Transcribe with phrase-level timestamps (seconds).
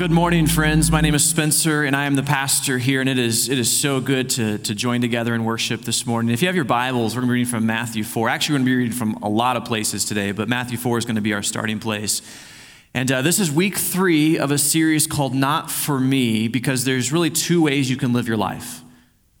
[0.00, 0.90] Good morning, friends.
[0.90, 3.70] My name is Spencer, and I am the pastor here, and it is, it is
[3.70, 6.32] so good to, to join together in worship this morning.
[6.32, 8.30] If you have your Bibles, we're going to be reading from Matthew 4.
[8.30, 10.96] Actually, we're going to be reading from a lot of places today, but Matthew 4
[10.96, 12.22] is going to be our starting place.
[12.94, 17.12] And uh, this is week three of a series called Not For Me, because there's
[17.12, 18.80] really two ways you can live your life.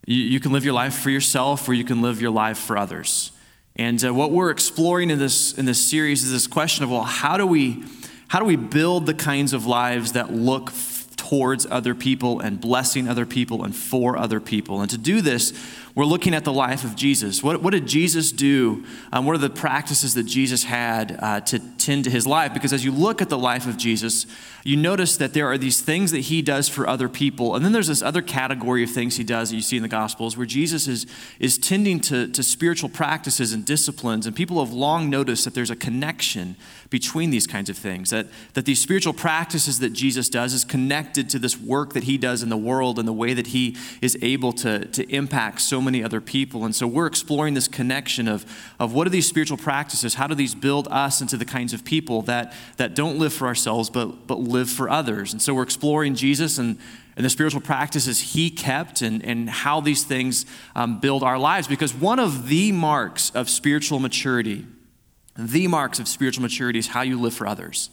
[0.04, 2.76] You, you can live your life for yourself, or you can live your life for
[2.76, 3.32] others.
[3.76, 7.04] And uh, what we're exploring in this, in this series is this question of, well,
[7.04, 7.82] how do we
[8.30, 10.72] how do we build the kinds of lives that look
[11.16, 14.80] towards other people and blessing other people and for other people?
[14.80, 15.52] And to do this,
[15.94, 17.42] we're looking at the life of Jesus.
[17.42, 18.84] What, what did Jesus do?
[19.12, 22.54] Um, what are the practices that Jesus had uh, to tend to his life?
[22.54, 24.26] Because as you look at the life of Jesus,
[24.62, 27.56] you notice that there are these things that he does for other people.
[27.56, 29.88] And then there's this other category of things he does that you see in the
[29.88, 31.06] Gospels where Jesus is,
[31.38, 34.26] is tending to, to spiritual practices and disciplines.
[34.26, 36.56] And people have long noticed that there's a connection
[36.90, 41.30] between these kinds of things, that, that these spiritual practices that Jesus does is connected
[41.30, 44.18] to this work that he does in the world and the way that he is
[44.20, 46.64] able to, to impact so many other people.
[46.64, 48.44] And so we're exploring this connection of,
[48.78, 50.14] of what are these spiritual practices?
[50.14, 53.46] How do these build us into the kinds of people that, that don't live for
[53.46, 55.32] ourselves but, but live for others?
[55.32, 56.78] And so we're exploring Jesus and,
[57.16, 61.68] and the spiritual practices he kept and, and how these things um, build our lives.
[61.68, 64.66] Because one of the marks of spiritual maturity,
[65.38, 67.90] the marks of spiritual maturity is how you live for others.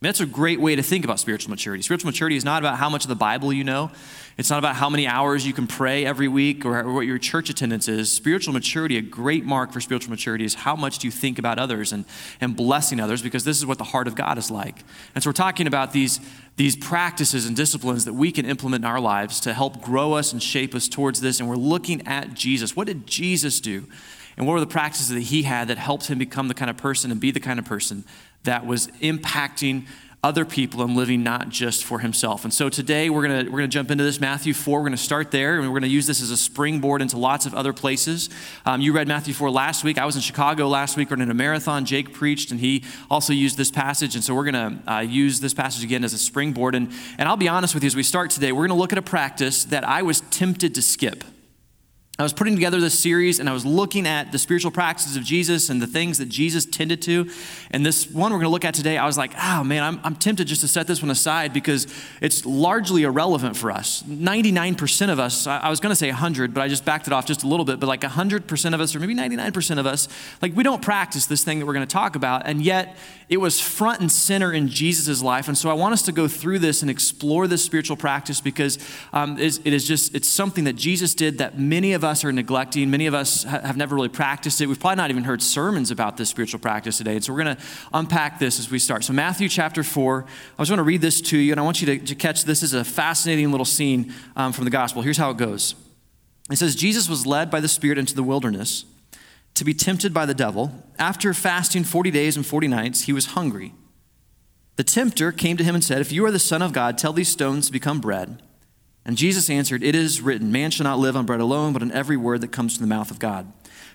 [0.00, 1.82] I mean, that's a great way to think about spiritual maturity.
[1.82, 3.90] Spiritual maturity is not about how much of the Bible you know.
[4.36, 7.18] It's not about how many hours you can pray every week or, or what your
[7.18, 8.12] church attendance is.
[8.12, 11.58] Spiritual maturity, a great mark for spiritual maturity, is how much do you think about
[11.58, 12.04] others and,
[12.40, 14.84] and blessing others because this is what the heart of God is like.
[15.16, 16.20] And so we're talking about these,
[16.54, 20.32] these practices and disciplines that we can implement in our lives to help grow us
[20.32, 21.40] and shape us towards this.
[21.40, 22.76] And we're looking at Jesus.
[22.76, 23.88] What did Jesus do?
[24.36, 26.76] And what were the practices that he had that helped him become the kind of
[26.76, 28.04] person and be the kind of person
[28.44, 29.86] that was impacting
[30.24, 32.42] other people and living not just for himself.
[32.42, 34.80] And so today we're going to we're going to jump into this Matthew 4.
[34.80, 37.16] We're going to start there and we're going to use this as a springboard into
[37.16, 38.28] lots of other places.
[38.66, 39.96] Um, you read Matthew 4 last week.
[39.96, 41.84] I was in Chicago last week running a marathon.
[41.84, 44.16] Jake preached and he also used this passage.
[44.16, 46.74] And so we're going to uh, use this passage again as a springboard.
[46.74, 48.92] And, and I'll be honest with you as we start today, we're going to look
[48.92, 51.22] at a practice that I was tempted to skip.
[52.20, 55.22] I was putting together this series and I was looking at the spiritual practices of
[55.22, 57.30] Jesus and the things that Jesus tended to.
[57.70, 60.00] And this one we're going to look at today, I was like, oh man, I'm,
[60.02, 61.86] I'm tempted just to set this one aside because
[62.20, 64.02] it's largely irrelevant for us.
[64.02, 67.24] 99% of us, I, was going to say 100, but I just backed it off
[67.24, 70.08] just a little bit, but like 100% of us, or maybe 99% of us,
[70.42, 72.48] like we don't practice this thing that we're going to talk about.
[72.48, 72.96] And yet
[73.28, 75.46] it was front and center in Jesus' life.
[75.46, 78.76] And so I want us to go through this and explore this spiritual practice because
[79.12, 82.32] um, it is just, it's something that Jesus did that many of us us are
[82.32, 82.90] neglecting.
[82.90, 84.66] Many of us have never really practiced it.
[84.66, 87.14] We've probably not even heard sermons about this spiritual practice today.
[87.14, 89.04] And so we're going to unpack this as we start.
[89.04, 91.80] So, Matthew chapter 4, I just want to read this to you, and I want
[91.80, 95.02] you to, to catch this is a fascinating little scene um, from the gospel.
[95.02, 95.76] Here's how it goes
[96.50, 98.84] It says, Jesus was led by the Spirit into the wilderness
[99.54, 100.84] to be tempted by the devil.
[100.98, 103.74] After fasting 40 days and 40 nights, he was hungry.
[104.76, 107.12] The tempter came to him and said, If you are the Son of God, tell
[107.12, 108.40] these stones to become bread.
[109.08, 111.90] And Jesus answered, It is written, Man shall not live on bread alone, but on
[111.92, 113.50] every word that comes from the mouth of God.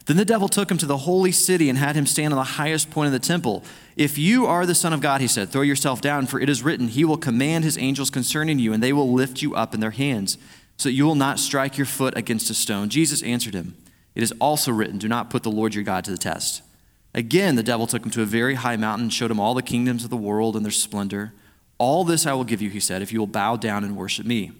[0.07, 2.43] Then the devil took him to the holy city and had him stand on the
[2.43, 3.63] highest point of the temple.
[3.95, 6.63] If you are the Son of God, he said, throw yourself down, for it is
[6.63, 9.81] written, He will command His angels concerning you, and they will lift you up in
[9.81, 10.39] their hands,
[10.77, 12.89] so that you will not strike your foot against a stone.
[12.89, 13.77] Jesus answered him,
[14.15, 16.63] It is also written, Do not put the Lord your God to the test.
[17.13, 19.61] Again, the devil took him to a very high mountain and showed him all the
[19.61, 21.33] kingdoms of the world and their splendor.
[21.77, 24.25] All this I will give you, he said, if you will bow down and worship
[24.25, 24.51] me.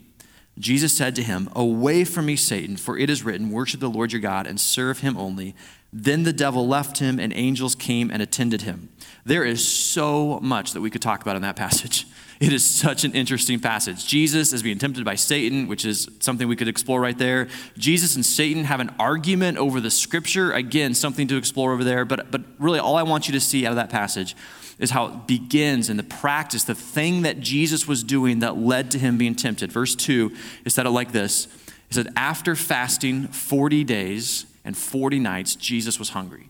[0.59, 4.11] Jesus said to him, Away from me, Satan, for it is written, Worship the Lord
[4.11, 5.55] your God and serve him only.
[5.91, 8.89] Then the devil left him, and angels came and attended him.
[9.25, 12.07] There is so much that we could talk about in that passage.
[12.39, 14.05] It is such an interesting passage.
[14.05, 17.47] Jesus is being tempted by Satan, which is something we could explore right there.
[17.77, 20.51] Jesus and Satan have an argument over the scripture.
[20.51, 22.03] Again, something to explore over there.
[22.03, 24.35] But, but really, all I want you to see out of that passage
[24.79, 28.91] is how it begins in the practice, the thing that Jesus was doing that led
[28.91, 29.71] to him being tempted.
[29.71, 30.31] Verse 2
[30.65, 31.45] is said it like this
[31.89, 36.49] It said, After fasting 40 days and 40 nights, Jesus was hungry.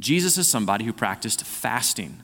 [0.00, 2.22] Jesus is somebody who practiced fasting.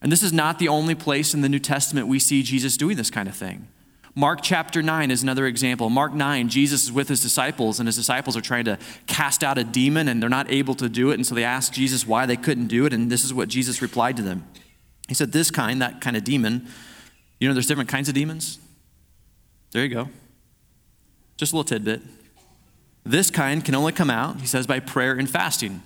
[0.00, 2.96] And this is not the only place in the New Testament we see Jesus doing
[2.96, 3.68] this kind of thing.
[4.14, 5.88] Mark chapter 9 is another example.
[5.88, 9.56] Mark 9, Jesus is with his disciples, and his disciples are trying to cast out
[9.56, 11.14] a demon, and they're not able to do it.
[11.14, 13.80] And so they ask Jesus why they couldn't do it, and this is what Jesus
[13.80, 14.46] replied to them.
[15.08, 16.68] He said, This kind, that kind of demon,
[17.40, 18.58] you know, there's different kinds of demons.
[19.72, 20.10] There you go.
[21.38, 22.02] Just a little tidbit.
[23.04, 25.82] This kind can only come out, he says, by prayer and fasting.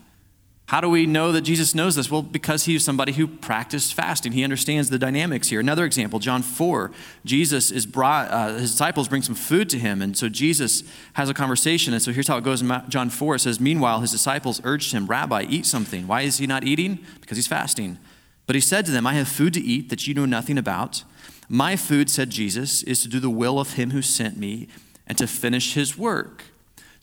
[0.67, 2.11] How do we know that Jesus knows this?
[2.11, 4.33] Well, because he is somebody who practiced fasting.
[4.33, 5.61] He understands the dynamics here.
[5.61, 6.91] Another example, John 4.
[7.25, 10.03] Jesus is brought, uh, his disciples bring some food to him.
[10.03, 10.83] And so Jesus
[11.13, 11.95] has a conversation.
[11.95, 13.37] And so here's how it goes in John 4.
[13.37, 16.09] It says, Meanwhile, his disciples urged him, Rabbi, eat something.
[16.09, 16.99] Why is he not eating?
[17.21, 17.99] Because he's fasting.
[18.47, 21.05] But he said to them, I have food to eat that you know nothing about.
[21.49, 24.67] My food, said Jesus, is to do the will of him who sent me
[25.07, 26.43] and to finish his work.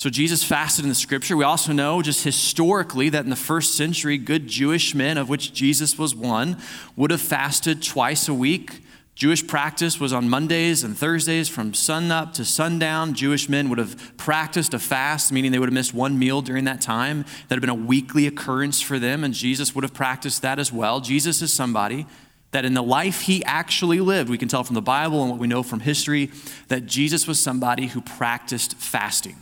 [0.04, 1.38] So Jesus fasted in the scripture.
[1.38, 5.54] We also know just historically that in the first century, good Jewish men, of which
[5.54, 6.58] Jesus was one,
[6.98, 8.84] would have fasted twice a week.
[9.16, 13.14] Jewish practice was on Mondays and Thursdays from sunup to sundown.
[13.14, 16.66] Jewish men would have practiced a fast, meaning they would have missed one meal during
[16.66, 17.24] that time.
[17.48, 20.70] That had been a weekly occurrence for them, and Jesus would have practiced that as
[20.70, 21.00] well.
[21.00, 22.08] Jesus is somebody
[22.52, 25.40] that in the life he actually lived, we can tell from the Bible and what
[25.40, 26.30] we know from history,
[26.68, 29.38] that Jesus was somebody who practiced fasting.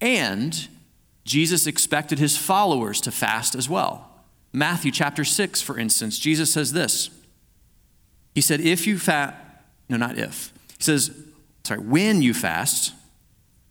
[0.00, 0.68] And
[1.24, 4.10] Jesus expected his followers to fast as well.
[4.52, 7.10] Matthew chapter 6, for instance, Jesus says this.
[8.34, 9.36] He said, If you fast,
[9.88, 10.52] no, not if.
[10.78, 11.10] He says,
[11.64, 12.94] sorry, when you fast,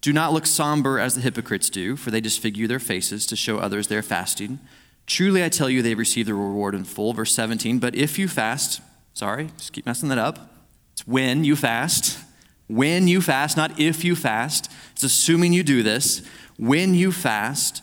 [0.01, 3.57] do not look somber as the hypocrites do, for they disfigure their faces to show
[3.57, 4.59] others they're fasting.
[5.07, 7.13] Truly, I tell you, they receive the reward in full.
[7.13, 8.81] Verse 17, but if you fast,
[9.13, 10.53] sorry, just keep messing that up.
[10.93, 12.19] It's when you fast.
[12.69, 14.71] When you fast, not if you fast.
[14.91, 16.21] It's assuming you do this.
[16.57, 17.81] When you fast,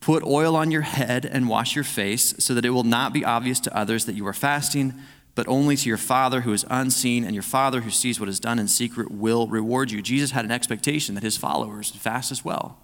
[0.00, 3.24] put oil on your head and wash your face so that it will not be
[3.24, 4.94] obvious to others that you are fasting,
[5.34, 8.38] but only to your Father who is unseen, and your Father who sees what is
[8.38, 10.02] done in secret will reward you.
[10.02, 12.78] Jesus had an expectation that his followers would fast as well.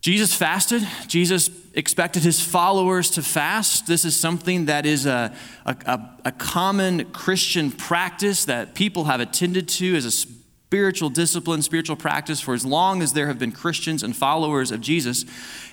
[0.00, 0.86] Jesus fasted.
[1.08, 3.88] Jesus expected his followers to fast.
[3.88, 5.34] This is something that is a,
[5.64, 10.35] a, a, common Christian practice that people have attended to as a
[10.66, 14.80] spiritual discipline, spiritual practice for as long as there have been Christians and followers of
[14.80, 15.24] Jesus.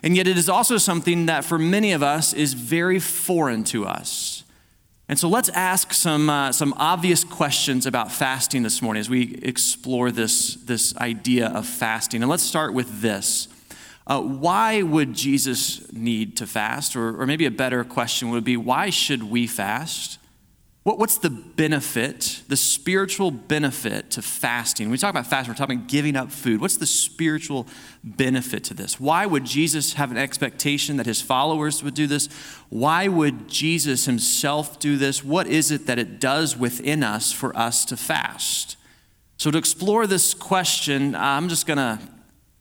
[0.04, 3.88] And yet, it is also something that for many of us is very foreign to
[3.88, 4.44] us.
[5.10, 9.34] And so, let's ask some, uh, some obvious questions about fasting this morning as we
[9.42, 12.22] explore this, this idea of fasting.
[12.22, 13.48] And let's start with this.
[14.06, 16.96] Uh, why would Jesus need to fast?
[16.96, 20.20] Or, or maybe a better question would be why should we fast?
[20.84, 24.88] What, what's the benefit, the spiritual benefit to fasting?
[24.88, 26.60] When we talk about fasting, we're talking about giving up food.
[26.60, 27.68] What's the spiritual
[28.04, 29.00] benefit to this?
[29.00, 32.28] Why would Jesus have an expectation that his followers would do this?
[32.68, 35.24] Why would Jesus himself do this?
[35.24, 38.76] What is it that it does within us for us to fast?
[39.38, 42.00] So, to explore this question, I'm just going to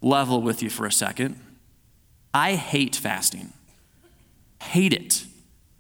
[0.01, 1.39] level with you for a second.
[2.33, 3.53] I hate fasting,
[4.61, 5.25] hate it.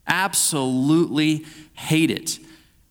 [0.07, 1.45] Absolutely
[1.75, 2.39] hate it.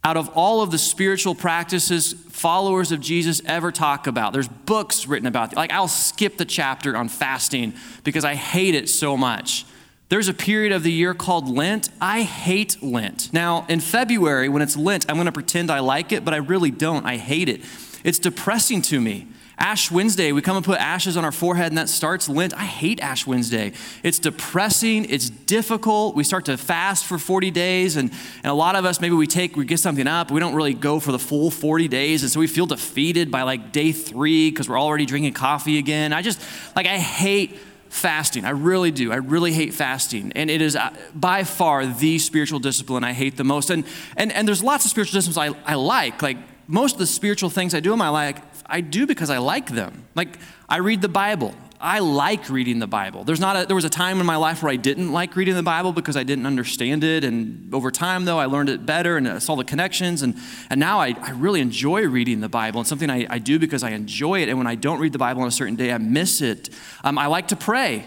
[0.04, 5.06] Out of all of the spiritual practices followers of Jesus ever talk about, there's books
[5.06, 5.56] written about it.
[5.56, 9.66] Like, I'll skip the chapter on fasting because I hate it so much.
[10.10, 11.90] There's a period of the year called Lent.
[12.02, 13.32] I hate Lent.
[13.32, 16.38] Now, in February, when it's Lent, I'm going to pretend I like it, but I
[16.38, 17.06] really don't.
[17.06, 17.62] I hate it.
[18.04, 19.28] It's depressing to me.
[19.62, 22.52] Ash Wednesday, we come and put ashes on our forehead, and that starts Lent.
[22.56, 23.74] I hate Ash Wednesday.
[24.02, 26.16] It's depressing, it's difficult.
[26.16, 28.10] We start to fast for 40 days, and,
[28.44, 30.74] and a lot of us, maybe we take, we get something up, we don't really
[30.74, 34.50] go for the full 40 days, and so we feel defeated by like day three
[34.50, 36.12] because we're already drinking coffee again.
[36.12, 36.42] I just,
[36.76, 38.46] like, I hate fasting.
[38.46, 39.12] I really do.
[39.12, 40.32] I really hate fasting.
[40.34, 43.70] And it is uh, by far the spiritual discipline I hate the most.
[43.70, 43.86] And,
[44.18, 46.22] and, and there's lots of spiritual disciplines I, I like.
[46.22, 46.38] Like
[46.68, 48.42] most of the spiritual things I do in my life,
[48.72, 50.08] I do because I like them.
[50.16, 51.54] Like, I read the Bible.
[51.82, 53.24] I like reading the Bible.
[53.24, 55.56] There's not a, there was a time in my life where I didn't like reading
[55.56, 57.24] the Bible because I didn't understand it.
[57.24, 60.22] And over time, though, I learned it better and I saw the connections.
[60.22, 60.36] And,
[60.70, 62.82] and now I, I really enjoy reading the Bible.
[62.82, 64.50] It's something I, I do because I enjoy it.
[64.50, 66.70] And when I don't read the Bible on a certain day, I miss it.
[67.04, 68.06] Um, I like to pray.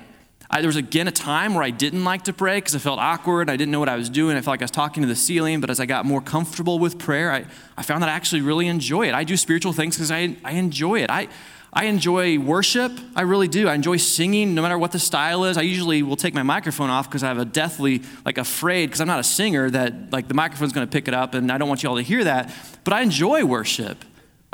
[0.54, 3.00] I, there was again a time where I didn't like to pray because I felt
[3.00, 3.50] awkward.
[3.50, 4.36] I didn't know what I was doing.
[4.36, 5.60] I felt like I was talking to the ceiling.
[5.60, 7.46] But as I got more comfortable with prayer, I,
[7.76, 9.14] I found that I actually really enjoy it.
[9.14, 11.10] I do spiritual things because I, I enjoy it.
[11.10, 11.26] I,
[11.72, 12.92] I enjoy worship.
[13.16, 13.66] I really do.
[13.66, 15.58] I enjoy singing no matter what the style is.
[15.58, 19.00] I usually will take my microphone off because I have a deathly, like, afraid, because
[19.00, 21.58] I'm not a singer, that, like, the microphone's going to pick it up and I
[21.58, 22.54] don't want you all to hear that.
[22.84, 24.04] But I enjoy worship.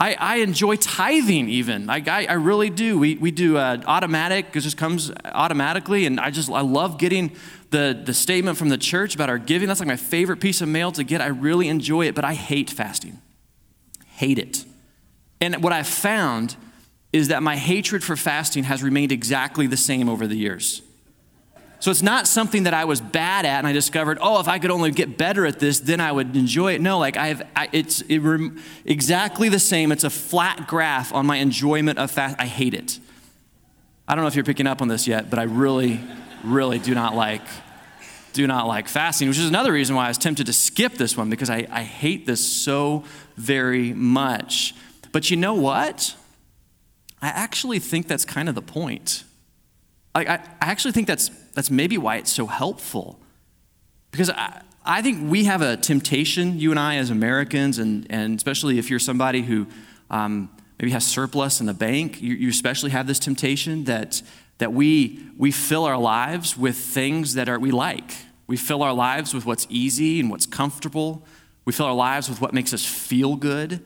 [0.01, 1.85] I, I enjoy tithing even.
[1.85, 2.99] Like, I, I really do.
[2.99, 6.07] We, we do uh, automatic, it just comes automatically.
[6.07, 7.37] And I just, I love getting
[7.69, 9.69] the, the statement from the church about our giving.
[9.69, 11.21] That's like my favorite piece of mail to get.
[11.21, 13.21] I really enjoy it, but I hate fasting.
[14.07, 14.65] Hate it.
[15.43, 16.57] And what I've found
[17.13, 20.81] is that my hatred for fasting has remained exactly the same over the years.
[21.81, 24.59] So it's not something that I was bad at and I discovered, oh, if I
[24.59, 26.83] could only get better at this, then I would enjoy it.
[26.83, 29.91] No, like I have, I, it's it rem, exactly the same.
[29.91, 32.37] It's a flat graph on my enjoyment of fast.
[32.39, 32.99] I hate it.
[34.07, 36.01] I don't know if you're picking up on this yet, but I really,
[36.45, 37.43] really do not like,
[38.35, 41.17] do not like fasting, which is another reason why I was tempted to skip this
[41.17, 43.05] one because I, I hate this so
[43.37, 44.75] very much.
[45.13, 46.15] But you know what?
[47.23, 49.25] I actually think that's kind of the point.
[50.15, 53.19] I, I, I actually think that's, that's maybe why it's so helpful.
[54.11, 58.37] Because I, I think we have a temptation, you and I as Americans, and, and
[58.37, 59.67] especially if you're somebody who
[60.11, 64.23] um, maybe has surplus in the bank, you, you especially have this temptation that,
[64.59, 68.13] that we, we fill our lives with things that are, we like.
[68.47, 71.25] We fill our lives with what's easy and what's comfortable.
[71.65, 73.81] We fill our lives with what makes us feel good.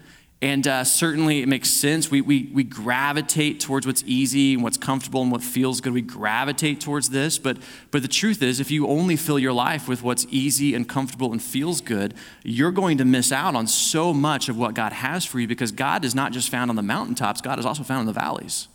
[0.45, 2.11] And uh, certainly it makes sense.
[2.11, 5.95] We, we, we gravitate towards what's easy and what's comfortable and what feels good.
[5.95, 7.39] We gravitate towards this.
[7.39, 7.57] But,
[7.91, 11.33] but the truth is, if you only fill your life with what's easy and comfortable
[11.33, 15.25] and feels good, you're going to miss out on so much of what God has
[15.25, 18.01] for you because God is not just found on the mountaintops, God is also found
[18.01, 18.69] in the valleys.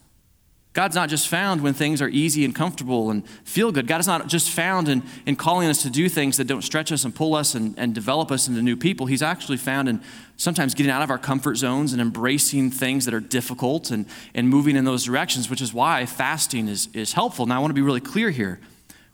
[0.74, 3.88] God's not just found when things are easy and comfortable and feel good.
[3.88, 6.92] God is not just found in, in calling us to do things that don't stretch
[6.92, 9.08] us and pull us and, and develop us into new people.
[9.08, 10.00] He's actually found in
[10.38, 14.48] sometimes getting out of our comfort zones and embracing things that are difficult and, and
[14.48, 17.48] moving in those directions, which is why fasting is, is helpful.
[17.48, 18.60] Now, I want to be really clear here.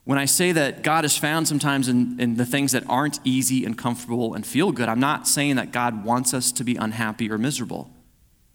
[0.03, 3.65] When I say that God is found sometimes in, in the things that aren't easy
[3.65, 7.31] and comfortable and feel good, I'm not saying that God wants us to be unhappy
[7.31, 7.89] or miserable.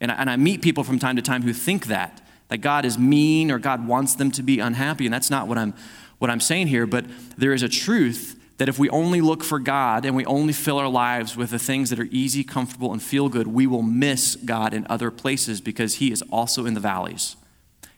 [0.02, 2.84] And I, and I meet people from time to time who think that that God
[2.84, 5.06] is mean or God wants them to be unhappy.
[5.06, 5.72] And that's not what I'm,
[6.18, 7.06] what I'm saying here, but
[7.38, 10.78] there is a truth that if we only look for God and we only fill
[10.78, 14.36] our lives with the things that are easy, comfortable, and feel good, we will miss
[14.36, 17.36] God in other places because He is also in the valleys.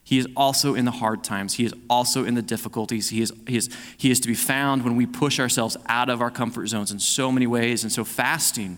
[0.05, 1.55] He is also in the hard times.
[1.55, 3.09] He is also in the difficulties.
[3.09, 6.21] He is, he, is, he is to be found when we push ourselves out of
[6.21, 7.83] our comfort zones in so many ways.
[7.83, 8.77] And so fasting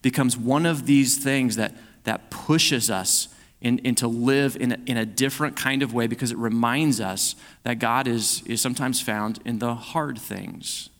[0.00, 3.28] becomes one of these things that, that pushes us
[3.60, 7.00] and, and to live in a, in a different kind of way because it reminds
[7.00, 7.34] us
[7.64, 10.90] that God is, is sometimes found in the hard things.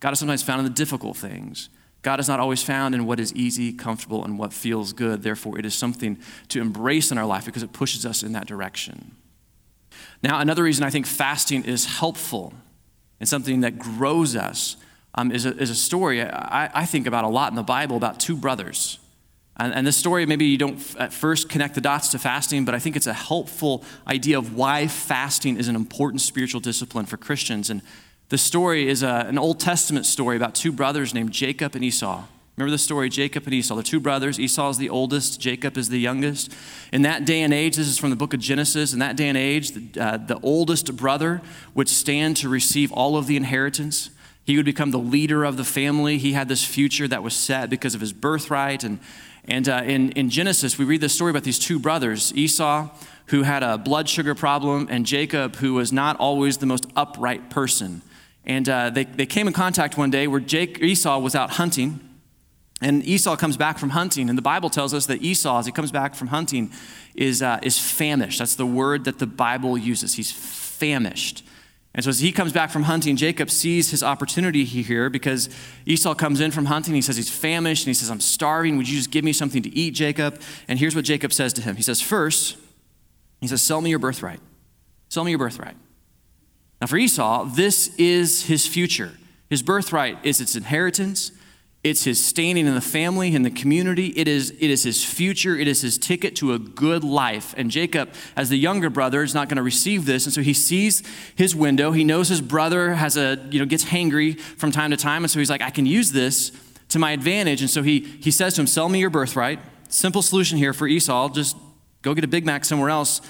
[0.00, 1.68] God is sometimes found in the difficult things.
[2.02, 5.22] God is not always found in what is easy, comfortable, and what feels good.
[5.22, 8.46] Therefore, it is something to embrace in our life because it pushes us in that
[8.46, 9.16] direction.
[10.22, 12.52] Now, another reason I think fasting is helpful
[13.20, 14.76] and something that grows us
[15.14, 17.96] um, is, a, is a story I, I think about a lot in the Bible
[17.96, 18.98] about two brothers.
[19.56, 22.74] And, and this story, maybe you don't at first connect the dots to fasting, but
[22.74, 27.16] I think it's a helpful idea of why fasting is an important spiritual discipline for
[27.16, 27.70] Christians.
[27.70, 27.82] And
[28.30, 32.24] the story is a, an Old Testament story about two brothers named Jacob and Esau.
[32.56, 34.38] Remember the story, Jacob and Esau, the two brothers.
[34.38, 36.52] Esau is the oldest, Jacob is the youngest.
[36.92, 39.28] In that day and age, this is from the book of Genesis, in that day
[39.28, 41.42] and age, the, uh, the oldest brother
[41.74, 44.10] would stand to receive all of the inheritance.
[44.44, 46.18] He would become the leader of the family.
[46.18, 48.84] He had this future that was set because of his birthright.
[48.84, 49.00] And,
[49.46, 52.88] and uh, in, in Genesis, we read this story about these two brothers Esau,
[53.26, 57.50] who had a blood sugar problem, and Jacob, who was not always the most upright
[57.50, 58.02] person.
[58.44, 62.00] And uh, they, they came in contact one day where Jake, Esau was out hunting.
[62.80, 65.72] And Esau comes back from hunting, and the Bible tells us that Esau, as he
[65.72, 66.70] comes back from hunting,
[67.14, 68.40] is, uh, is famished.
[68.40, 70.14] That's the word that the Bible uses.
[70.14, 71.44] He's famished.
[71.94, 75.48] And so as he comes back from hunting, Jacob sees his opportunity here because
[75.86, 76.94] Esau comes in from hunting.
[76.94, 78.76] He says he's famished and he says, I'm starving.
[78.76, 80.40] Would you just give me something to eat, Jacob?
[80.66, 82.56] And here's what Jacob says to him He says, First,
[83.40, 84.40] he says, Sell me your birthright.
[85.08, 85.76] Sell me your birthright.
[86.80, 89.12] Now, for Esau, this is his future.
[89.48, 91.30] His birthright is its inheritance.
[91.84, 94.06] It's his standing in the family, in the community.
[94.16, 95.54] It is, it is his future.
[95.54, 97.54] It is his ticket to a good life.
[97.58, 100.24] And Jacob, as the younger brother, is not going to receive this.
[100.24, 101.02] And so he sees
[101.36, 101.92] his window.
[101.92, 105.24] He knows his brother has a, you know, gets hangry from time to time.
[105.24, 106.52] And so he's like, I can use this
[106.88, 107.60] to my advantage.
[107.60, 109.58] And so he, he says to him, Sell me your birthright.
[109.90, 111.28] Simple solution here for Esau.
[111.28, 111.54] Just
[112.00, 113.20] go get a Big Mac somewhere else.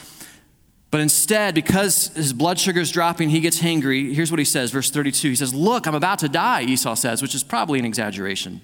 [0.94, 4.14] But instead, because his blood sugar is dropping, he gets hangry.
[4.14, 5.30] Here's what he says, verse 32.
[5.30, 8.60] He says, Look, I'm about to die, Esau says, which is probably an exaggeration.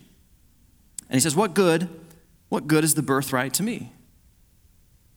[1.09, 1.89] And he says, What good?
[2.49, 3.93] What good is the birthright to me?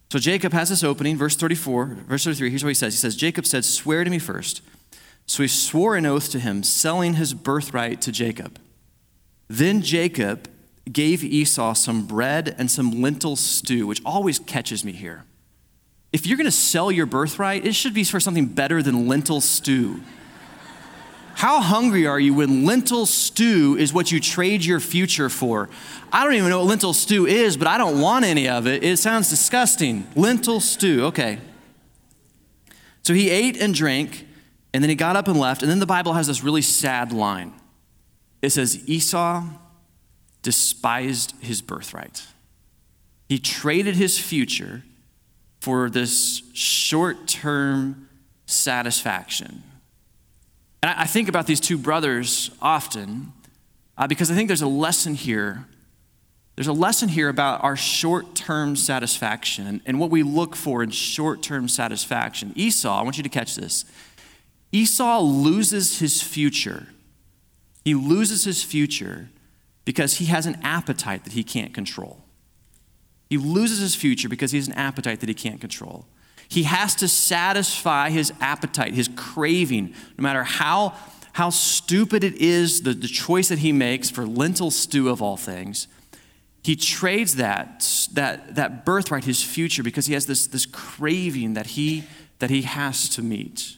[0.09, 2.49] So Jacob has this opening, verse 34, verse 33.
[2.49, 4.63] Here's what he says He says, Jacob said, Swear to me first.
[5.27, 8.57] So he swore an oath to him, selling his birthright to Jacob.
[9.47, 10.49] Then Jacob
[10.91, 15.25] gave Esau some bread and some lentil stew, which always catches me here
[16.13, 20.01] if you're to sell your birthright, it should be for something better than lentil stew.
[21.35, 25.67] How hungry are you when lentil stew is what you trade your future for?
[26.11, 28.83] I don't even know what lentil stew is, but I don't want any of it.
[28.83, 30.07] It sounds disgusting.
[30.15, 31.39] Lentil stew, okay.
[33.01, 34.27] So he ate and drank,
[34.73, 35.63] and then he got up and left.
[35.63, 37.53] And then the Bible has this really sad line
[38.43, 39.45] it says, Esau
[40.41, 42.27] despised his birthright.
[43.29, 44.83] He traded his future
[45.63, 48.09] for this short term
[48.47, 49.63] satisfaction.
[50.81, 53.31] And I think about these two brothers often
[53.97, 55.65] uh, because I think there's a lesson here.
[56.57, 60.89] There's a lesson here about our short term satisfaction and what we look for in
[60.89, 62.51] short term satisfaction.
[62.55, 63.85] Esau, I want you to catch this.
[64.73, 66.87] Esau loses his future.
[67.85, 69.29] He loses his future
[69.85, 72.22] because he has an appetite that he can't control.
[73.33, 76.05] He loses his future because he has an appetite that he can't control.
[76.47, 80.93] He has to satisfy his appetite, his craving, no matter how,
[81.31, 85.35] how stupid it is, the, the choice that he makes for lentil stew of all
[85.35, 85.87] things.
[86.61, 91.65] He trades that, that, that birthright, his future, because he has this, this craving that
[91.65, 92.03] he,
[92.37, 93.77] that he has to meet.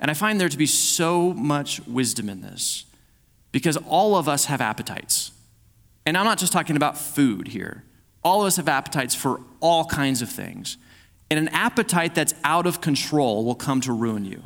[0.00, 2.86] And I find there to be so much wisdom in this
[3.52, 5.32] because all of us have appetites.
[6.06, 7.84] And I'm not just talking about food here.
[8.24, 10.78] All of us have appetites for all kinds of things.
[11.30, 14.42] And an appetite that's out of control will come to ruin you.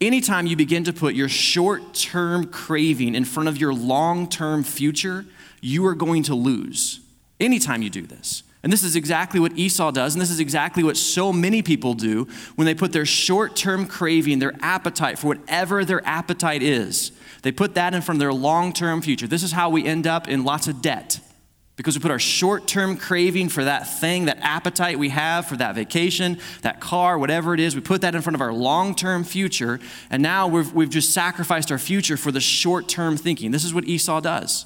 [0.00, 4.62] Anytime you begin to put your short term craving in front of your long term
[4.62, 5.24] future,
[5.62, 7.00] you are going to lose.
[7.40, 8.42] Anytime you do this.
[8.62, 11.94] And this is exactly what Esau does, and this is exactly what so many people
[11.94, 12.26] do
[12.56, 17.52] when they put their short term craving, their appetite for whatever their appetite is, they
[17.52, 19.28] put that in front of their long term future.
[19.28, 21.20] This is how we end up in lots of debt
[21.76, 25.56] because we put our short term craving for that thing, that appetite we have for
[25.56, 28.94] that vacation, that car, whatever it is, we put that in front of our long
[28.94, 29.78] term future.
[30.10, 33.50] And now we've, we've just sacrificed our future for the short term thinking.
[33.50, 34.64] This is what Esau does.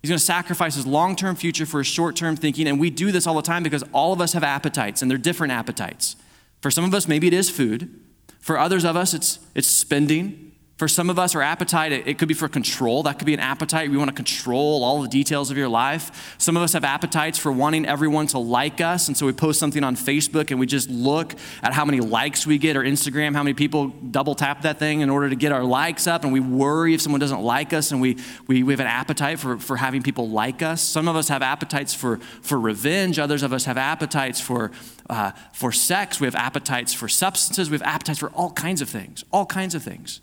[0.00, 2.68] He's going to sacrifice his long term future for his short term thinking.
[2.68, 5.18] And we do this all the time because all of us have appetites, and they're
[5.18, 6.14] different appetites.
[6.60, 8.00] For some of us, maybe it is food.
[8.38, 10.52] For others of us, it's, it's spending.
[10.84, 13.04] For some of us, our appetite, it could be for control.
[13.04, 13.90] That could be an appetite.
[13.90, 16.36] We want to control all the details of your life.
[16.36, 19.08] Some of us have appetites for wanting everyone to like us.
[19.08, 22.46] And so we post something on Facebook and we just look at how many likes
[22.46, 25.52] we get or Instagram, how many people double tap that thing in order to get
[25.52, 26.22] our likes up.
[26.22, 27.90] And we worry if someone doesn't like us.
[27.90, 30.82] And we, we, we have an appetite for, for having people like us.
[30.82, 33.18] Some of us have appetites for, for revenge.
[33.18, 34.70] Others of us have appetites for,
[35.08, 36.20] uh, for sex.
[36.20, 37.70] We have appetites for substances.
[37.70, 40.20] We have appetites for all kinds of things, all kinds of things.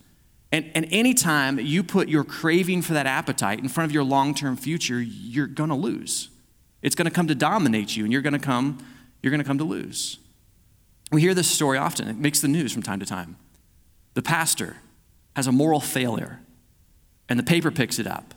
[0.52, 4.34] And, and anytime you put your craving for that appetite in front of your long
[4.34, 6.30] term future, you're going to lose.
[6.82, 8.86] It's going to come to dominate you, and you're going to come,
[9.22, 10.18] you're going to come to lose.
[11.12, 12.08] We hear this story often.
[12.08, 13.38] It makes the news from time to time.
[14.14, 14.78] The pastor
[15.36, 16.40] has a moral failure,
[17.30, 18.34] and the paper picks it up.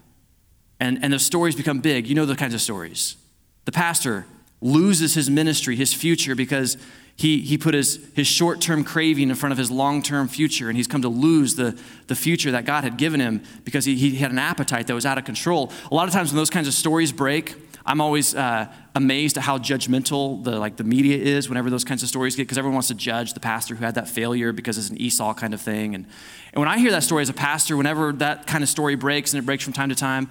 [0.78, 2.06] And, and the stories become big.
[2.06, 3.16] You know the kinds of stories.
[3.64, 4.26] The pastor
[4.60, 6.76] loses his ministry, his future, because
[7.16, 10.68] he, he put his, his short term craving in front of his long term future,
[10.68, 13.94] and he's come to lose the, the future that God had given him because he,
[13.94, 15.72] he had an appetite that was out of control.
[15.90, 17.54] A lot of times when those kinds of stories break,
[17.86, 22.02] I'm always uh, amazed at how judgmental the like the media is whenever those kinds
[22.02, 24.78] of stories get because everyone wants to judge the pastor who had that failure because
[24.78, 25.94] it's an Esau kind of thing.
[25.94, 26.06] And,
[26.52, 29.34] and when I hear that story as a pastor, whenever that kind of story breaks
[29.34, 30.30] and it breaks from time to time,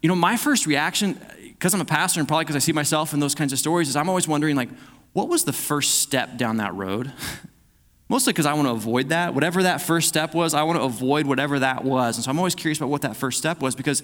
[0.00, 3.12] you know, my first reaction, because I'm a pastor and probably because I see myself
[3.12, 4.68] in those kinds of stories, is I'm always wondering like,
[5.12, 7.12] what was the first step down that road?
[8.08, 9.34] Mostly because I want to avoid that.
[9.34, 12.16] Whatever that first step was, I want to avoid whatever that was.
[12.16, 14.02] And so I'm always curious about what that first step was because,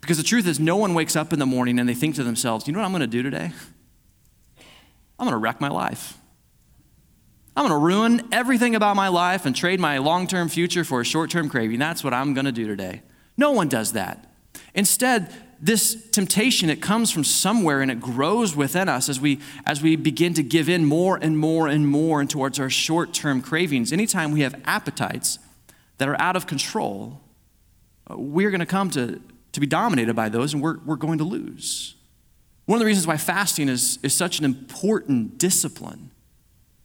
[0.00, 2.24] because the truth is, no one wakes up in the morning and they think to
[2.24, 3.52] themselves, you know what I'm going to do today?
[5.18, 6.16] I'm going to wreck my life.
[7.54, 11.02] I'm going to ruin everything about my life and trade my long term future for
[11.02, 11.78] a short term craving.
[11.78, 13.02] That's what I'm going to do today.
[13.36, 14.32] No one does that.
[14.74, 19.82] Instead, this temptation it comes from somewhere and it grows within us as we as
[19.82, 23.92] we begin to give in more and more and more and towards our short-term cravings.
[23.92, 25.38] Anytime we have appetites
[25.98, 27.20] that are out of control
[28.10, 29.20] uh, we're going to come to
[29.52, 31.96] to be dominated by those and we're, we're going to lose.
[32.66, 36.10] One of the reasons why fasting is, is such an important discipline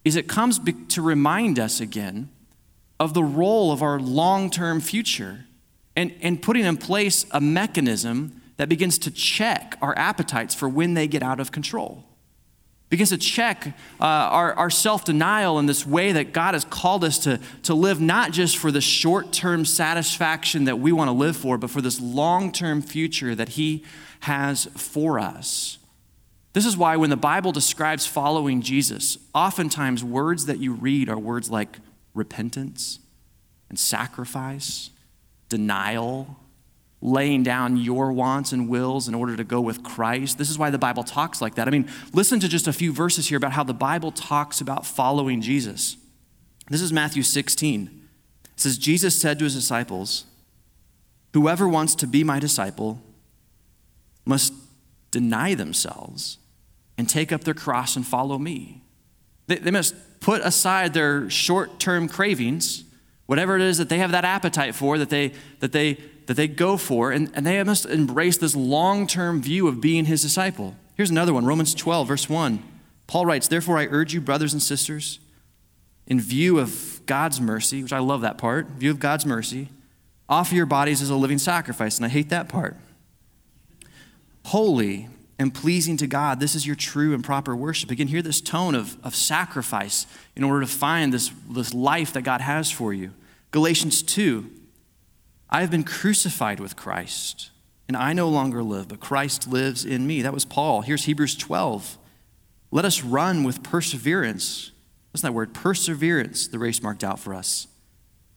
[0.03, 0.59] is it comes
[0.89, 2.29] to remind us again
[2.99, 5.45] of the role of our long-term future
[5.95, 10.93] and, and putting in place a mechanism that begins to check our appetites for when
[10.93, 12.05] they get out of control.
[12.89, 13.67] Begins to check
[13.99, 17.73] uh, our, our self denial in this way that God has called us to, to
[17.73, 21.71] live not just for the short term satisfaction that we want to live for, but
[21.71, 23.83] for this long term future that He
[24.21, 25.79] has for us.
[26.53, 31.19] This is why when the Bible describes following Jesus, oftentimes words that you read are
[31.19, 31.79] words like
[32.13, 32.99] repentance
[33.67, 34.91] and sacrifice,
[35.49, 36.37] denial,
[37.05, 40.39] laying down your wants and wills in order to go with Christ.
[40.39, 41.67] This is why the Bible talks like that.
[41.67, 44.87] I mean, listen to just a few verses here about how the Bible talks about
[44.87, 45.97] following Jesus.
[46.67, 48.07] This is Matthew 16.
[48.43, 50.25] It says, Jesus said to his disciples,
[51.33, 53.01] Whoever wants to be my disciple
[54.25, 54.53] must
[55.11, 56.39] deny themselves
[56.97, 58.81] and take up their cross and follow me.
[59.45, 62.83] They, they must put aside their short term cravings,
[63.27, 66.47] whatever it is that they have that appetite for, that they, that they that they
[66.47, 70.75] go for, and, and they must embrace this long term view of being his disciple.
[70.95, 72.63] Here's another one Romans 12, verse 1.
[73.07, 75.19] Paul writes, Therefore, I urge you, brothers and sisters,
[76.07, 79.69] in view of God's mercy, which I love that part, view of God's mercy,
[80.27, 81.97] offer your bodies as a living sacrifice.
[81.97, 82.75] And I hate that part.
[84.45, 87.91] Holy and pleasing to God, this is your true and proper worship.
[87.91, 92.21] Again, hear this tone of, of sacrifice in order to find this, this life that
[92.21, 93.11] God has for you.
[93.51, 94.49] Galatians 2,
[95.55, 97.51] I have been crucified with Christ,
[97.87, 100.21] and I no longer live, but Christ lives in me.
[100.21, 100.81] That was Paul.
[100.81, 101.97] Here's Hebrews 12.
[102.71, 104.73] Let us run with perseverance.
[105.11, 105.53] What's that word?
[105.53, 107.69] Perseverance, the race marked out for us.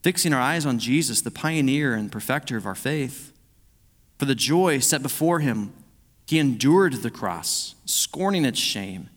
[0.04, 3.32] Fixing our eyes on Jesus, the pioneer and perfecter of our faith.
[4.20, 5.72] For the joy set before him,
[6.24, 9.10] he endured the cross, scorning its shame,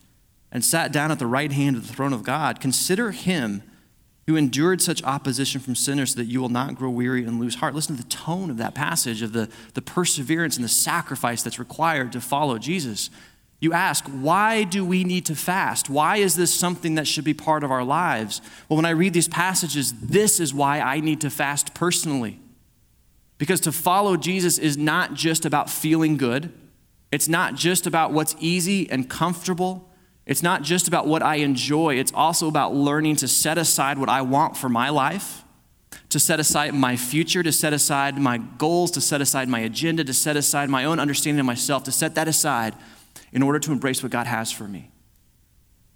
[0.51, 2.59] and sat down at the right hand of the throne of God.
[2.59, 3.61] Consider him
[4.31, 7.55] who endured such opposition from sinners so that you will not grow weary and lose
[7.55, 7.75] heart.
[7.75, 11.59] Listen to the tone of that passage, of the, the perseverance and the sacrifice that's
[11.59, 13.09] required to follow Jesus.
[13.59, 15.89] You ask, why do we need to fast?
[15.89, 18.41] Why is this something that should be part of our lives?
[18.69, 22.39] Well, when I read these passages, this is why I need to fast personally.
[23.37, 26.53] Because to follow Jesus is not just about feeling good,
[27.11, 29.90] it's not just about what's easy and comfortable.
[30.25, 34.09] It's not just about what I enjoy, it's also about learning to set aside what
[34.09, 35.43] I want for my life,
[36.09, 40.03] to set aside my future, to set aside my goals, to set aside my agenda,
[40.03, 42.75] to set aside my own understanding of myself, to set that aside
[43.31, 44.91] in order to embrace what God has for me.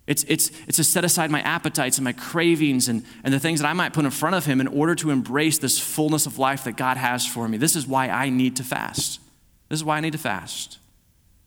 [0.08, 3.60] It's, it's, it's to set aside my appetites and my cravings and, and the things
[3.60, 6.38] that I might put in front of Him in order to embrace this fullness of
[6.38, 7.58] life that God has for me.
[7.58, 9.20] This is why I need to fast.
[9.70, 10.78] This is why I need to fast.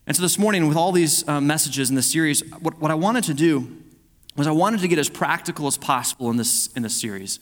[0.09, 2.95] And so this morning, with all these uh, messages in this series, what, what I
[2.95, 3.77] wanted to do
[4.37, 7.41] was I wanted to get as practical as possible in this, in this series.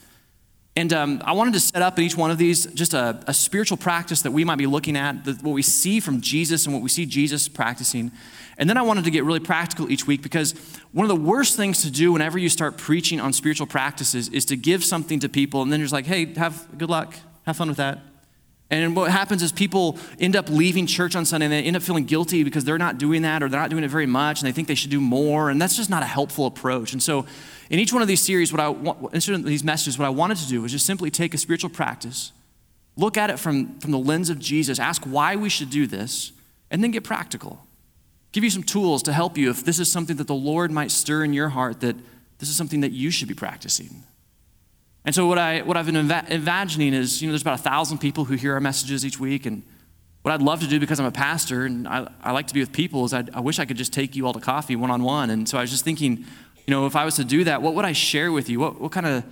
[0.75, 3.33] And um, I wanted to set up in each one of these just a, a
[3.33, 6.73] spiritual practice that we might be looking at, the, what we see from Jesus and
[6.73, 8.11] what we see Jesus practicing.
[8.57, 10.51] And then I wanted to get really practical each week because
[10.91, 14.43] one of the worst things to do whenever you start preaching on spiritual practices is
[14.43, 17.55] to give something to people and then you're just like, hey, have good luck, have
[17.55, 17.99] fun with that.
[18.69, 21.83] And what happens is people end up leaving church on Sunday and they end up
[21.83, 24.47] feeling guilty because they're not doing that or they're not doing it very much and
[24.47, 25.49] they think they should do more.
[25.49, 26.91] And that's just not a helpful approach.
[26.91, 27.25] And so,
[27.69, 30.37] in each one of these series, what I want, in these messages, what I wanted
[30.37, 32.31] to do was just simply take a spiritual practice,
[32.95, 36.31] look at it from, from the lens of Jesus, ask why we should do this,
[36.71, 37.65] and then get practical.
[38.31, 40.91] Give you some tools to help you if this is something that the Lord might
[40.91, 41.95] stir in your heart that
[42.39, 44.03] this is something that you should be practicing.
[45.07, 47.99] And so what, I, what I've been imagining is, you know, there's about a thousand
[47.99, 49.45] people who hear our messages each week.
[49.45, 49.63] And
[50.21, 52.59] what I'd love to do because I'm a pastor and I, I like to be
[52.59, 55.29] with people is I'd, I wish I could just take you all to coffee one-on-one.
[55.29, 57.73] And so I was just thinking, you know, if I was to do that, what
[57.73, 58.59] would I share with you?
[58.59, 59.23] What, what kind of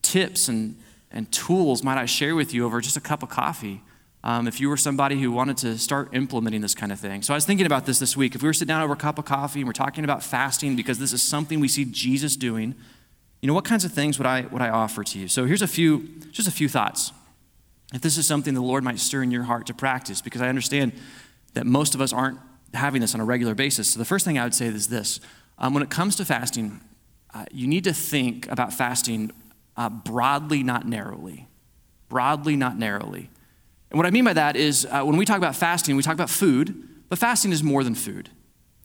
[0.00, 0.78] tips and,
[1.10, 3.82] and tools might I share with you over just a cup of coffee?
[4.24, 7.20] Um, if you were somebody who wanted to start implementing this kind of thing.
[7.20, 8.34] So I was thinking about this this week.
[8.34, 10.74] If we were sitting down over a cup of coffee and we're talking about fasting
[10.74, 12.74] because this is something we see Jesus doing,
[13.40, 15.28] you know, what kinds of things would I, would I offer to you?
[15.28, 17.12] So here's a few, just a few thoughts.
[17.92, 20.48] If this is something the Lord might stir in your heart to practice, because I
[20.48, 20.92] understand
[21.54, 22.38] that most of us aren't
[22.74, 23.92] having this on a regular basis.
[23.92, 25.20] So the first thing I would say is this
[25.58, 26.80] um, when it comes to fasting,
[27.32, 29.30] uh, you need to think about fasting
[29.76, 31.46] uh, broadly, not narrowly.
[32.08, 33.30] Broadly, not narrowly.
[33.90, 36.14] And what I mean by that is uh, when we talk about fasting, we talk
[36.14, 38.30] about food, but fasting is more than food.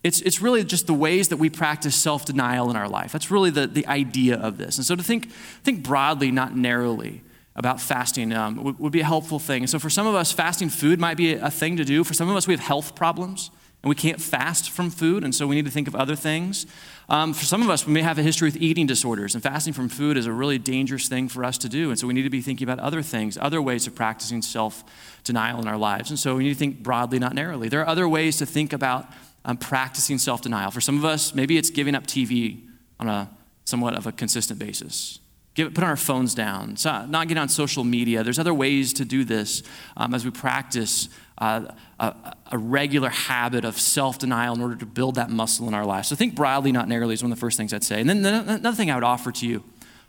[0.04, 3.12] It's, it's really just the ways that we practice self denial in our life.
[3.12, 4.78] That's really the, the idea of this.
[4.78, 5.32] And so to think,
[5.64, 7.22] think broadly, not narrowly,
[7.56, 9.64] about fasting um, would, would, be a helpful thing.
[9.64, 12.04] And so for some of us, fasting food might be a thing to do.
[12.04, 13.52] For some of us, we have health problems
[13.84, 16.68] and we can't fast from food, and so we need to think of other things.
[17.10, 19.74] Um, for some of us, we may have a history with eating disorders, and fasting
[19.74, 21.90] from food is a really dangerous thing for us to do.
[21.90, 24.84] And so we need to be thinking about other things, other ways of practicing self
[25.24, 26.12] denial in our lives.
[26.12, 27.70] And so we need to think broadly, not narrowly.
[27.70, 29.08] There are other ways to think about
[29.46, 30.72] um, practicing self denial.
[30.72, 32.68] For some of us, maybe it's giving up TV
[33.00, 33.30] on a
[33.66, 35.20] somewhat of a consistent basis.
[35.54, 38.24] Give, put our phones down, so not get on social media.
[38.24, 39.64] There's other ways to do this
[39.98, 44.86] um, as we practice uh, a, a, regular habit of self denial in order to
[44.86, 46.08] build that muscle in our lives.
[46.08, 48.00] So think broadly, not narrowly, is one of the first things I'd say.
[48.00, 49.64] And then another thing I would offer to you,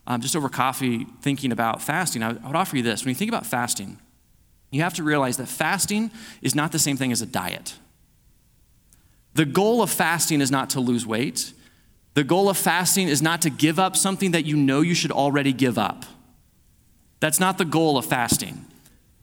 [0.06, 3.04] um, just over coffee, thinking about fasting, I would, I would offer you this.
[3.04, 3.98] When you think about fasting,
[4.70, 7.74] you have to realize that fasting is not the same thing as a diet.
[9.34, 11.52] The goal of fasting is not to lose weight.
[12.14, 15.12] The goal of fasting is not to give up something that you know you should
[15.12, 16.04] already give up.
[17.20, 18.66] That's not the goal of fasting.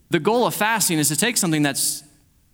[0.10, 2.04] The goal of fasting is to take something that's,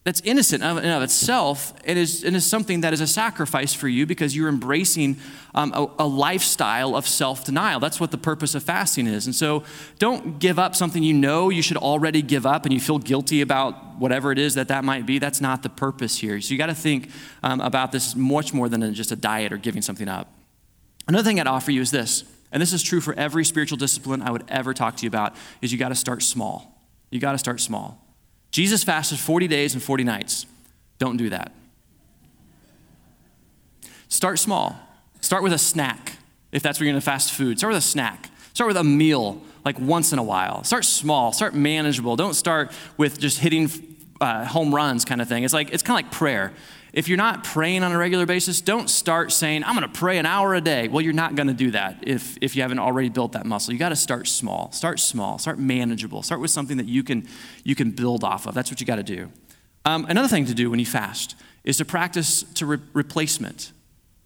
[0.05, 3.87] that's innocent of, of itself and is, and is something that is a sacrifice for
[3.87, 5.17] you because you're embracing
[5.55, 7.79] um, a, a lifestyle of self denial.
[7.79, 9.25] That's what the purpose of fasting is.
[9.25, 9.63] And so
[9.97, 13.41] don't give up something you know you should already give up and you feel guilty
[13.41, 15.17] about whatever it is that that might be.
[15.17, 16.39] That's not the purpose here.
[16.39, 17.09] So you got to think
[17.41, 20.31] um, about this much more than just a diet or giving something up.
[21.07, 24.21] Another thing I'd offer you is this, and this is true for every spiritual discipline
[24.21, 26.79] I would ever talk to you about, is you got to start small.
[27.09, 28.04] You got to start small.
[28.55, 30.45] Jesus fasted 40 days and 40 nights.
[30.97, 31.51] Don't do that.
[34.07, 34.79] Start small.
[35.19, 36.13] Start with a snack,
[36.53, 37.57] if that's where you're to fast food.
[37.57, 38.29] Start with a snack.
[38.53, 40.63] Start with a meal, like once in a while.
[40.63, 41.33] Start small.
[41.33, 42.15] Start manageable.
[42.15, 43.67] Don't start with just hitting
[44.21, 45.43] uh, home runs kind of thing.
[45.43, 46.53] It's like it's kind of like prayer
[46.95, 50.17] if you're not praying on a regular basis, don't start saying, I'm going to pray
[50.17, 50.87] an hour a day.
[50.87, 53.73] Well, you're not going to do that if, if you haven't already built that muscle.
[53.73, 54.71] You got to start small.
[54.71, 55.37] Start small.
[55.37, 56.23] Start manageable.
[56.23, 57.27] Start with something that you can,
[57.65, 58.55] you can build off of.
[58.55, 59.29] That's what you got to do.
[59.83, 63.73] Um, another thing to do when you fast is to practice to re- replacement.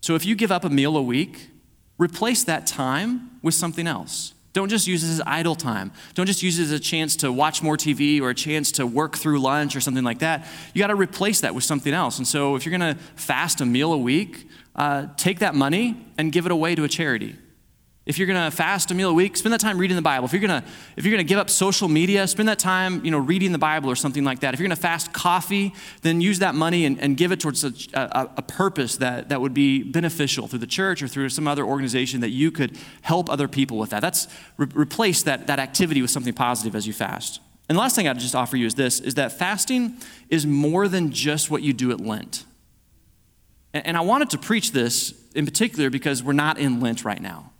[0.02, 1.50] So if you give up a meal a week,
[1.98, 4.36] replace that time with something else.
[4.60, 5.90] Don't just use it as idle time.
[6.16, 8.86] Don't just use it as a chance to watch more TV or a chance to
[8.86, 10.46] work through lunch or something like that.
[10.74, 12.18] You got to replace that with something else.
[12.18, 15.96] And so, if you're going to fast a meal a week, uh, take that money
[16.18, 17.38] and give it away to a charity.
[18.10, 20.26] If you're going to fast a meal a week, spend that time reading the Bible.
[20.26, 20.68] If you're going to
[20.98, 23.60] if you're going to give up social media, spend that time, you know, reading the
[23.60, 24.56] Bible or something like that.
[24.56, 27.64] If you're going to fast coffee, then use that money and, and give it towards
[27.64, 31.48] a, a, a, purpose that, that would be beneficial through the church or through some
[31.48, 34.00] other organization that you could help other people with that.
[34.00, 37.42] That's re- replace that, that activity with something positive as you fast.
[37.70, 39.98] And the last thing I'd just offer you is this is that fasting
[40.30, 42.46] is more than just what you do at Lent.
[43.72, 47.22] And, and I wanted to preach this in particular because we're not in Lent right
[47.22, 47.52] now.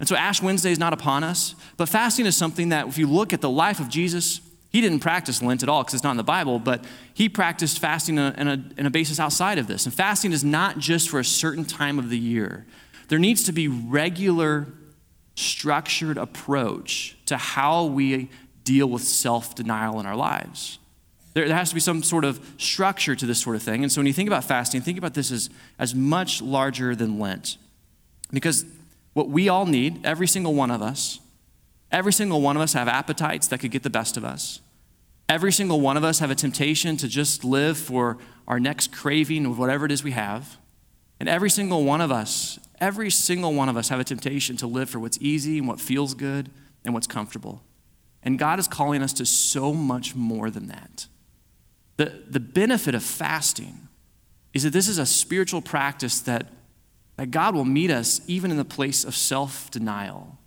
[0.00, 3.06] And so Ash Wednesday is not upon us, but fasting is something that, if you
[3.06, 6.12] look at the life of Jesus, he didn't practice Lent at all because it's not
[6.12, 9.84] in the Bible, but he practiced fasting in a, a, a basis outside of this.
[9.84, 12.66] And fasting is not just for a certain time of the year,
[13.08, 14.68] there needs to be regular,
[15.34, 18.30] structured approach to how we
[18.64, 20.78] deal with self denial in our lives.
[21.34, 23.82] There, there, has to be some sort of structure to this sort of thing.
[23.82, 27.18] And so when you think about fasting, think about this as, as much larger than
[27.18, 27.56] Lent.
[28.32, 28.64] Because
[29.12, 31.20] what we all need, every single one of us,
[31.90, 34.60] every single one of us have appetites that could get the best of us.
[35.28, 38.18] Every single one of us have a temptation to just live for
[38.48, 40.56] our next craving of whatever it is we have.
[41.20, 44.66] And every single one of us, every single one of us have a temptation to
[44.66, 46.50] live for what's easy and what feels good
[46.84, 47.62] and what's comfortable.
[48.22, 51.06] And God is calling us to so much more than that.
[51.96, 53.88] The, the benefit of fasting
[54.52, 56.48] is that this is a spiritual practice that
[57.20, 60.38] that God will meet us even in the place of self denial.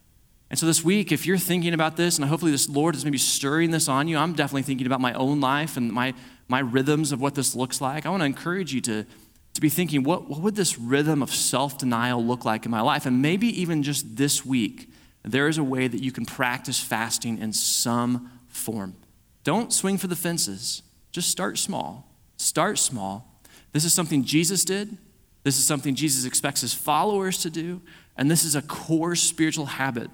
[0.50, 3.20] And so this week, if you're thinking about this, and hopefully this Lord is maybe
[3.20, 6.16] stirring this on you, I'm definitely thinking about my own life and my,
[6.48, 8.08] my rhythms of what this looks like.
[8.08, 9.06] I want to encourage you to,
[9.54, 12.82] to be thinking, what, what would this rhythm of self denial look like in my
[12.82, 13.06] life?
[13.06, 14.90] And maybe even just this week,
[15.22, 18.96] there is a way that you can practice fasting in some form.
[19.44, 20.82] Don't swing for the fences,
[21.12, 22.10] just start small.
[22.38, 23.40] Start small.
[23.74, 24.98] This is something Jesus did.
[25.44, 27.82] This is something Jesus expects his followers to do.
[28.18, 30.10] And this is a core spiritual habit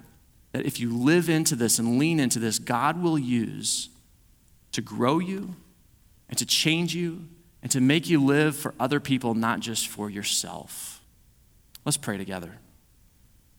[0.52, 3.88] that if you live into this and lean into this, God will use
[4.72, 5.54] to grow you
[6.28, 7.28] and to change you
[7.62, 11.02] and to make you live for other people, not just for yourself.
[11.84, 12.58] Let's pray together.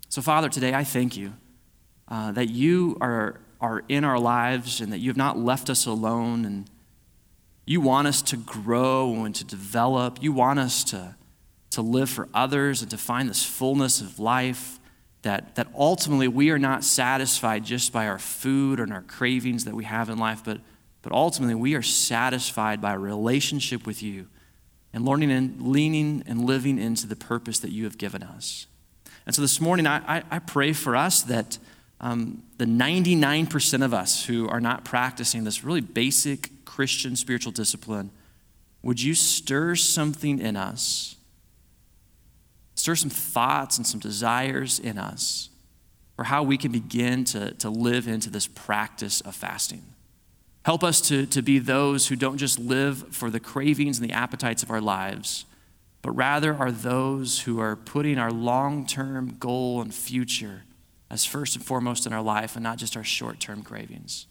[0.09, 1.33] So, Father, today I thank you
[2.07, 5.85] uh, that you are, are in our lives and that you have not left us
[5.85, 6.43] alone.
[6.45, 6.69] And
[7.65, 10.21] you want us to grow and to develop.
[10.21, 11.15] You want us to,
[11.71, 14.77] to live for others and to find this fullness of life.
[15.23, 19.75] That, that ultimately we are not satisfied just by our food and our cravings that
[19.75, 20.61] we have in life, but,
[21.03, 24.25] but ultimately we are satisfied by a relationship with you
[24.93, 28.65] and learning and leaning and living into the purpose that you have given us.
[29.25, 31.59] And so this morning, I, I, I pray for us that
[31.99, 38.09] um, the 99% of us who are not practicing this really basic Christian spiritual discipline,
[38.81, 41.15] would you stir something in us?
[42.81, 45.51] Stir some thoughts and some desires in us
[46.15, 49.83] for how we can begin to, to live into this practice of fasting.
[50.65, 54.13] Help us to, to be those who don't just live for the cravings and the
[54.15, 55.45] appetites of our lives,
[56.01, 60.63] but rather are those who are putting our long term goal and future
[61.11, 64.25] as first and foremost in our life and not just our short term cravings.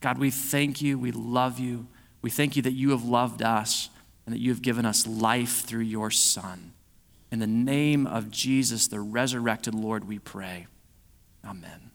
[0.00, 0.98] God, we thank you.
[0.98, 1.86] We love you.
[2.22, 3.88] We thank you that you have loved us
[4.26, 6.73] and that you have given us life through your Son.
[7.34, 10.68] In the name of Jesus, the resurrected Lord, we pray.
[11.44, 11.90] Amen.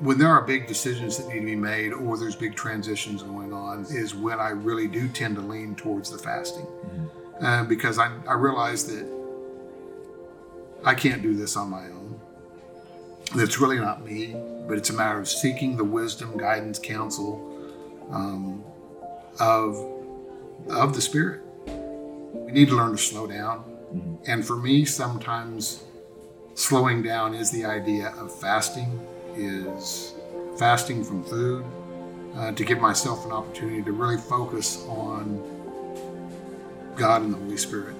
[0.00, 3.52] when there are big decisions that need to be made or there's big transitions going
[3.52, 7.44] on is when I really do tend to lean towards the fasting mm-hmm.
[7.44, 9.06] uh, because I, I realize that
[10.84, 12.03] I can't do this on my own.
[13.36, 14.36] It's really not me,
[14.68, 17.50] but it's a matter of seeking the wisdom, guidance, counsel
[18.10, 18.64] um,
[19.40, 19.76] of
[20.70, 21.40] of the Spirit.
[21.66, 24.14] We need to learn to slow down, mm-hmm.
[24.26, 25.84] and for me, sometimes
[26.54, 29.00] slowing down is the idea of fasting
[29.36, 30.14] is
[30.56, 31.64] fasting from food
[32.36, 35.42] uh, to give myself an opportunity to really focus on
[36.94, 37.96] God and the Holy Spirit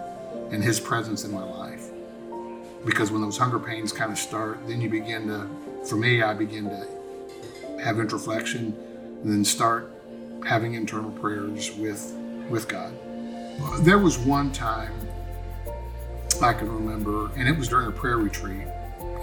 [0.53, 1.74] and His presence in my life.
[2.85, 5.49] Because when those hunger pains kind of start, then you begin to,
[5.88, 6.87] for me, I begin to
[7.83, 8.77] have introspection
[9.23, 9.90] and then start
[10.47, 12.12] having internal prayers with
[12.51, 12.92] with God.
[13.81, 14.92] There was one time
[16.42, 18.66] I can remember, and it was during a prayer retreat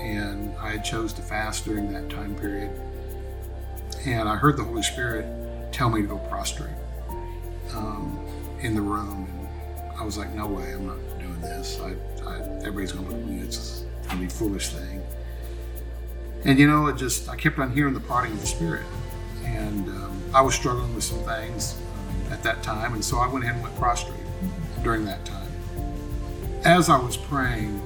[0.02, 2.71] and I had chose to fast during that time period.
[4.06, 5.26] And I heard the Holy Spirit
[5.71, 6.74] tell me to go prostrate
[7.76, 8.19] um,
[8.62, 11.80] in the room, and I was like, "No way, I'm not doing this.
[11.80, 11.93] I,
[12.60, 13.39] Everybody's going to look at me.
[13.41, 15.02] It's a foolish thing."
[16.44, 18.86] And you know, it just I kept on hearing the prodding of the Spirit,
[19.46, 21.78] and um, I was struggling with some things
[22.28, 24.20] um, at that time, and so I went ahead and went prostrate
[24.84, 25.48] during that time.
[26.63, 27.82] As I was praying,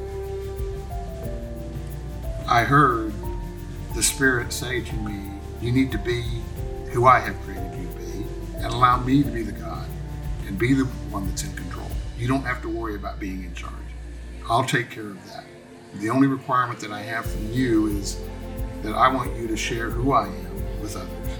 [2.47, 3.13] I heard
[3.95, 5.31] the Spirit say to me,
[5.62, 6.23] You need to be
[6.91, 8.25] who I have created you to be,
[8.58, 9.88] and allow me to be the God
[10.45, 11.89] and be the one that's in control.
[12.17, 13.73] You don't have to worry about being in charge.
[14.49, 15.45] I'll take care of that.
[15.95, 18.19] The only requirement that I have from you is
[18.84, 21.38] that I want you to share who I am with others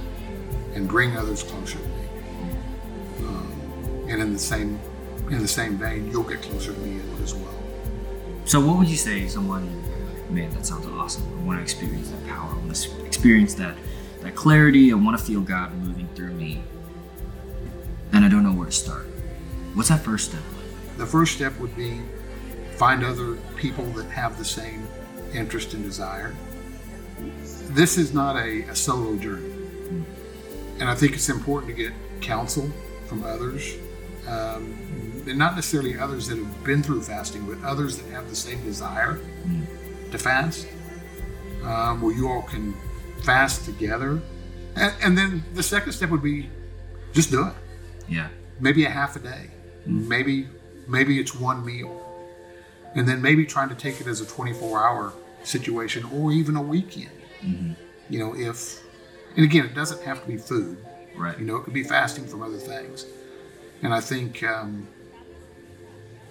[0.74, 2.08] and bring others closer to me.
[3.20, 4.80] Um, and in the same
[5.30, 7.54] in the same vein, you'll get closer to me as well.
[8.46, 9.84] So, what would you say to someone
[10.30, 11.24] man, that sounds awesome.
[11.40, 12.52] I want to experience that power.
[12.52, 13.76] I want to experience that
[14.22, 14.92] that clarity.
[14.92, 16.64] I want to feel God moving through me.
[18.12, 19.08] And I don't know where to start.
[19.74, 20.42] What's that first step?
[20.98, 22.02] The first step would be
[22.76, 24.88] find other people that have the same
[25.34, 26.36] interest and desire.
[27.70, 29.50] This is not a, a solo journey.
[29.50, 30.04] Mm.
[30.80, 32.70] And I think it's important to get counsel
[33.08, 33.76] from others.
[34.28, 38.36] Um, and not necessarily others that have been through fasting, but others that have the
[38.36, 39.20] same desire.
[39.46, 39.66] Mm
[40.12, 40.68] to fast,
[41.64, 42.74] um, where you all can
[43.24, 44.22] fast together.
[44.76, 46.50] And, and, then the second step would be
[47.14, 47.54] just do it.
[48.08, 48.28] Yeah.
[48.60, 49.50] Maybe a half a day.
[49.82, 50.08] Mm-hmm.
[50.08, 50.48] Maybe
[50.88, 52.02] maybe it's one meal.
[52.96, 56.62] And then maybe trying to take it as a 24 hour situation or even a
[56.62, 57.12] weekend.
[57.42, 57.74] Mm-hmm.
[58.10, 58.82] You know, if,
[59.36, 60.78] and again, it doesn't have to be food.
[61.16, 61.38] Right.
[61.38, 63.06] You know, it could be fasting from other things.
[63.82, 64.88] And I think, um,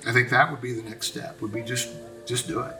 [0.06, 1.40] I think that would be the next step.
[1.40, 1.90] Would be just,
[2.26, 2.74] just do it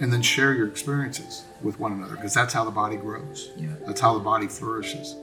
[0.00, 3.50] and then share your experiences with one another because that's how the body grows.
[3.56, 3.74] Yeah.
[3.86, 5.16] That's how the body flourishes.